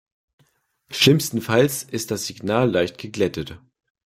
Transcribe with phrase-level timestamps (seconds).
[0.89, 3.59] Schlimmstenfalls ist das Signal leicht geglättet.